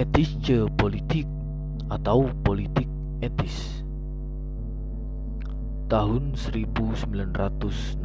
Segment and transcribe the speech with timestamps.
[0.00, 1.28] Ethische Politik
[1.92, 2.88] atau politik
[3.20, 3.84] etis.
[5.92, 8.00] Tahun 1901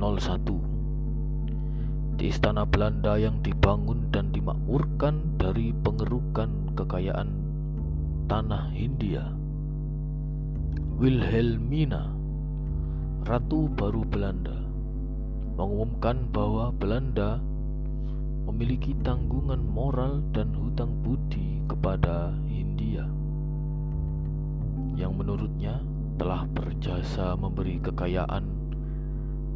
[2.19, 7.31] di istana Belanda yang dibangun dan dimakmurkan dari pengerukan kekayaan
[8.27, 9.31] tanah Hindia.
[10.99, 12.11] Wilhelmina
[13.23, 14.67] Ratu baru Belanda
[15.55, 17.39] mengumumkan bahwa Belanda
[18.55, 23.03] memiliki tanggungan moral dan hutang budi kepada Hindia
[24.95, 25.83] yang menurutnya
[26.15, 28.47] telah berjasa memberi kekayaan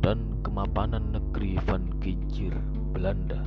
[0.03, 2.51] dan kemapanan negeri Van Kincir,
[2.91, 3.39] Belanda.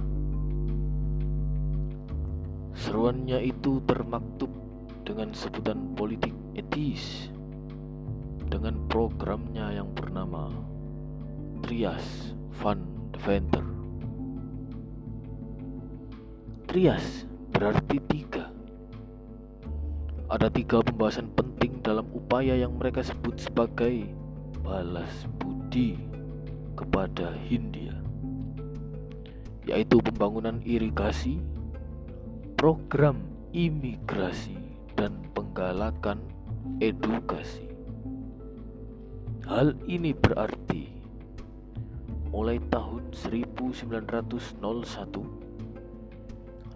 [2.73, 4.49] Seruannya itu termaktub
[5.05, 7.29] dengan sebutan politik etis
[8.49, 10.49] dengan programnya yang bernama
[11.61, 12.81] Trias Van
[13.13, 13.82] Deventer.
[16.73, 18.49] Trias berarti tiga.
[20.33, 24.09] Ada tiga pembahasan penting dalam upaya yang mereka sebut sebagai
[24.65, 26.01] balas budi
[26.73, 27.93] kepada Hindia,
[29.69, 31.45] yaitu pembangunan irigasi,
[32.57, 33.21] program
[33.53, 34.57] imigrasi,
[34.97, 36.25] dan penggalakan
[36.81, 37.69] edukasi.
[39.45, 40.89] Hal ini berarti
[42.33, 45.42] mulai tahun 1901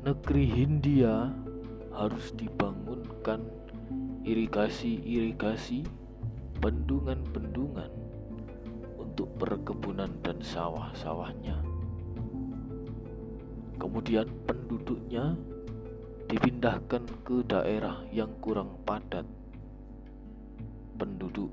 [0.07, 1.35] negeri Hindia
[1.91, 3.43] harus dibangunkan.
[4.23, 5.83] Irigasi-irigasi,
[6.63, 7.91] bendungan-bendungan
[8.99, 11.59] untuk perkebunan dan sawah-sawahnya.
[13.83, 15.35] Kemudian penduduknya
[16.31, 19.27] dipindahkan ke daerah yang kurang padat.
[20.95, 21.51] Penduduk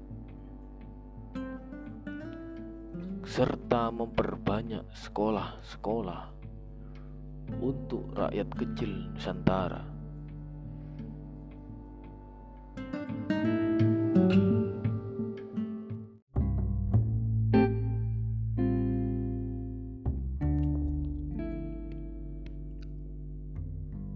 [3.25, 6.32] serta memperbanyak sekolah-sekolah
[7.61, 9.83] untuk rakyat kecil Nusantara.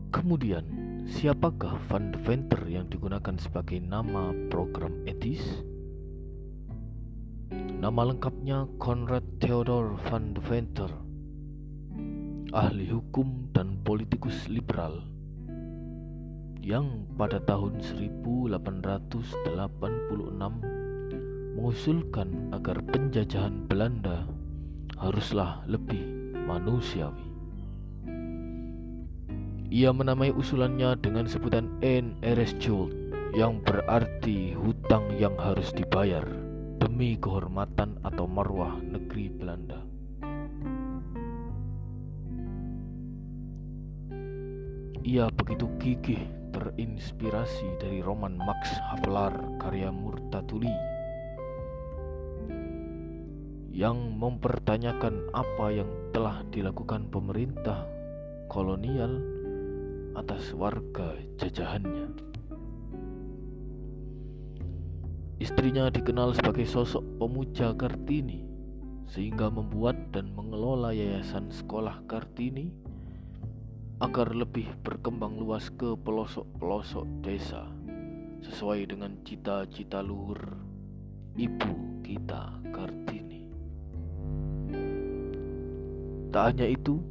[0.09, 0.65] Kemudian,
[1.07, 5.39] siapakah Van de Venter yang digunakan sebagai nama program etis?
[7.77, 11.06] Nama lengkapnya Konrad Theodor van de Venter
[12.55, 15.03] ahli hukum dan politikus liberal
[16.63, 18.55] yang pada tahun 1886
[21.59, 24.23] mengusulkan agar penjajahan Belanda
[24.95, 25.99] haruslah lebih
[26.47, 27.27] manusiawi.
[29.67, 32.95] Ia menamai usulannya dengan sebutan Schuld
[33.35, 36.23] yang berarti hutang yang harus dibayar
[36.79, 39.86] demi kehormatan atau marwah negeri Belanda.
[45.05, 46.23] Ia begitu gigih
[46.55, 50.73] terinspirasi dari roman Max Havelaar karya Murtatuli
[53.77, 57.85] yang mempertanyakan apa yang telah dilakukan pemerintah
[58.49, 59.21] kolonial
[60.17, 62.09] atas warga jajahannya.
[65.37, 68.49] Istrinya dikenal sebagai sosok pemuja Kartini
[69.05, 72.86] sehingga membuat dan mengelola yayasan sekolah Kartini
[73.97, 77.65] agar lebih berkembang luas ke pelosok-pelosok desa
[78.45, 80.37] sesuai dengan cita-cita luhur
[81.33, 83.49] ibu kita Kartini.
[86.29, 87.01] Tak hanya itu,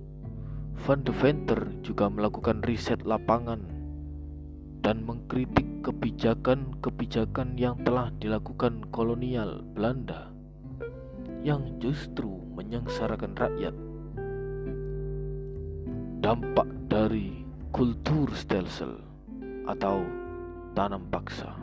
[0.87, 3.67] Van de Venter juga melakukan riset lapangan
[4.87, 10.31] dan mengkritik kebijakan-kebijakan yang telah dilakukan kolonial Belanda
[11.43, 13.75] yang justru menyengsarakan rakyat
[16.27, 18.99] dampak dari kultur stelsel
[19.63, 20.03] atau
[20.75, 21.55] tanam paksa.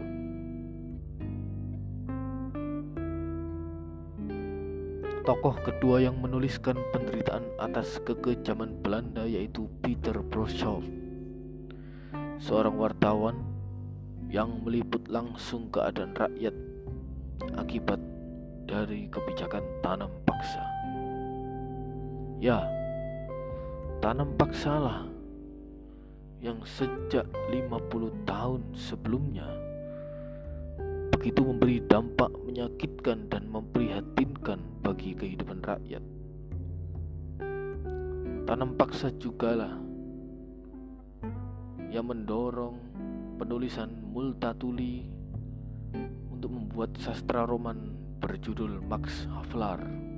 [5.28, 10.88] Tokoh kedua yang menuliskan penderitaan atas kekejaman Belanda yaitu Peter Broshoff,
[12.40, 13.44] seorang wartawan
[14.32, 16.56] yang meliput langsung keadaan rakyat
[17.60, 18.00] akibat
[18.64, 20.64] dari kebijakan tanam paksa.
[22.40, 22.64] Ya,
[24.04, 25.08] tanam paksalah
[26.44, 29.48] yang sejak 50 tahun sebelumnya
[31.16, 36.04] begitu memberi dampak menyakitkan dan memprihatinkan bagi kehidupan rakyat.
[38.44, 39.80] Tanam paksa jugalah
[41.88, 42.76] yang mendorong
[43.40, 45.08] penulisan Multatuli
[46.28, 50.13] untuk membuat sastra roman berjudul Max Havelaar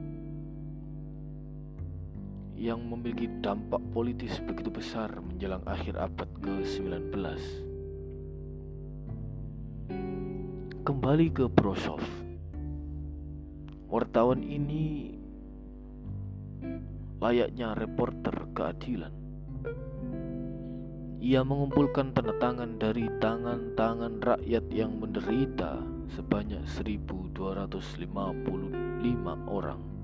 [2.55, 7.11] yang memiliki dampak politis begitu besar menjelang akhir abad ke-19.
[10.87, 11.99] Kembali ke Brosov.
[13.91, 15.13] Wartawan ini
[17.19, 19.13] layaknya reporter keadilan.
[21.25, 25.81] Ia mengumpulkan tanda tangan dari tangan-tangan rakyat yang menderita
[26.13, 27.33] sebanyak 1255
[29.49, 29.94] orang.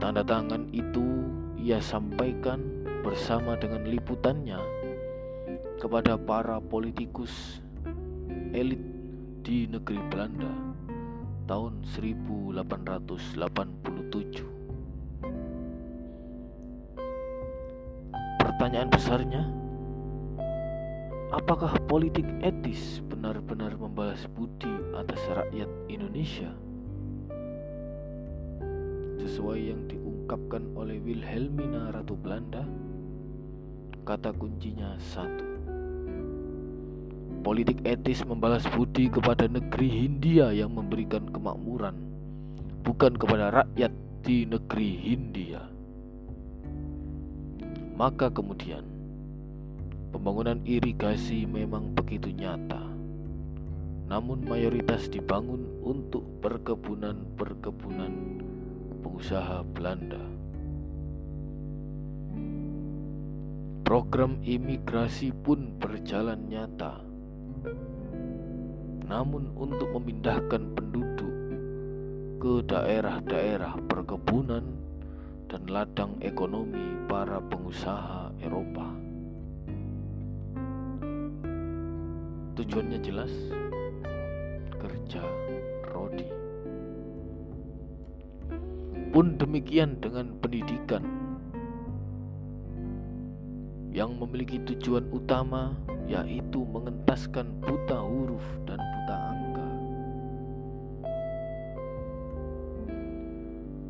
[0.00, 1.28] Tanda tangan itu
[1.60, 2.56] ia sampaikan
[3.04, 4.56] bersama dengan liputannya
[5.76, 7.60] kepada para politikus
[8.56, 8.80] elit
[9.44, 10.48] di negeri Belanda
[11.44, 12.64] tahun 1887.
[18.40, 19.44] Pertanyaan besarnya,
[21.28, 26.69] apakah politik etis benar-benar membalas budi atas rakyat Indonesia?
[29.30, 32.66] Sesuai yang diungkapkan oleh Wilhelmina Ratu Belanda,
[34.02, 35.46] kata kuncinya satu.
[37.46, 41.94] Politik etis membalas budi kepada negeri Hindia yang memberikan kemakmuran,
[42.82, 43.94] bukan kepada rakyat
[44.26, 45.62] di negeri Hindia.
[47.94, 48.82] Maka kemudian
[50.10, 52.82] pembangunan irigasi memang begitu nyata.
[54.10, 58.49] Namun mayoritas dibangun untuk perkebunan-perkebunan
[59.00, 60.20] pengusaha Belanda.
[63.82, 67.02] Program imigrasi pun berjalan nyata.
[69.10, 71.34] Namun untuk memindahkan penduduk
[72.38, 74.62] ke daerah-daerah perkebunan
[75.50, 78.86] dan ladang ekonomi para pengusaha Eropa.
[82.54, 83.32] Tujuannya jelas,
[84.78, 85.26] kerja
[85.90, 86.39] rodi.
[89.10, 91.02] Pun demikian dengan pendidikan
[93.90, 95.74] yang memiliki tujuan utama
[96.06, 99.68] yaitu mengentaskan buta huruf dan buta angka.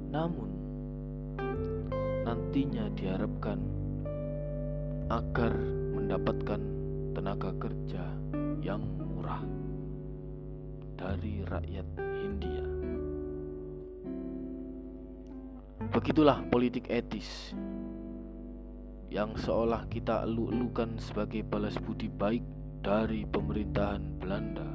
[0.08, 0.50] Namun
[2.24, 3.60] nantinya diharapkan
[5.12, 5.52] agar
[6.00, 6.60] mendapatkan
[7.12, 8.04] tenaga kerja
[8.64, 9.44] yang murah
[10.96, 11.86] dari rakyat
[12.24, 12.79] India.
[15.90, 17.50] Begitulah politik etis
[19.10, 22.46] yang seolah kita elu-elukan sebagai balas budi baik
[22.78, 24.70] dari pemerintahan Belanda.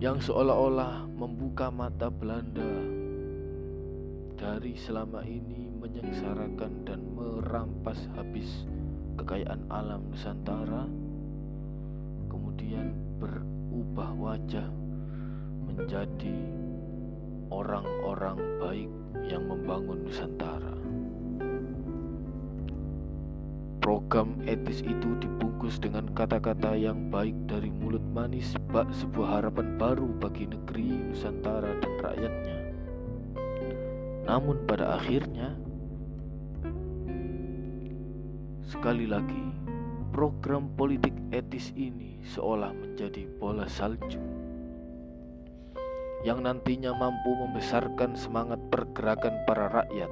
[0.00, 2.64] Yang seolah-olah membuka mata Belanda
[4.40, 8.64] dari selama ini menyengsarakan dan merampas habis
[9.20, 10.88] kekayaan alam Nusantara,
[12.32, 14.64] kemudian berubah wajah
[15.68, 16.67] menjadi
[17.48, 18.90] orang-orang baik
[19.28, 20.76] yang membangun Nusantara.
[23.78, 30.12] Program etis itu dibungkus dengan kata-kata yang baik dari mulut manis, bak sebuah harapan baru
[30.20, 32.58] bagi negeri Nusantara dan rakyatnya.
[34.28, 35.56] Namun pada akhirnya
[38.68, 39.48] sekali lagi
[40.12, 44.37] program politik etis ini seolah menjadi bola salju
[46.26, 50.10] yang nantinya mampu membesarkan semangat pergerakan para rakyat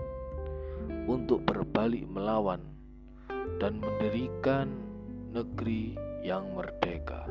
[1.07, 2.63] untuk berbalik melawan
[3.59, 4.71] dan mendirikan
[5.35, 7.27] negeri yang merdeka.